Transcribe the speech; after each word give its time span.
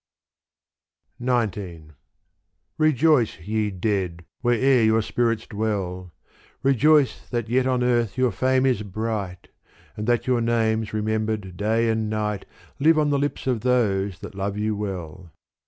XIX 1.23 1.91
Rejoice 2.79 3.39
ye 3.41 3.69
dead, 3.69 4.25
where'er 4.41 4.81
your 4.81 5.03
spirits 5.03 5.45
dwell, 5.45 6.11
Rejoice 6.63 7.29
that 7.29 7.47
yet 7.49 7.67
on 7.67 7.83
earth 7.83 8.17
your 8.17 8.31
fame 8.31 8.65
is 8.65 8.81
bright 8.81 9.49
And 9.95 10.07
that 10.07 10.25
your 10.25 10.41
names 10.41 10.91
remembered 10.91 11.55
day 11.55 11.87
and 11.87 12.09
night 12.09 12.47
Live 12.79 12.97
on 12.97 13.11
the 13.11 13.19
lips 13.19 13.45
of 13.45 13.59
those 13.61 14.17
that 14.21 14.33
love 14.33 14.57
you 14.57 14.75
well. 14.75 15.31